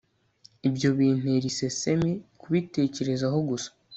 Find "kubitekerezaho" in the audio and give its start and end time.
2.41-3.37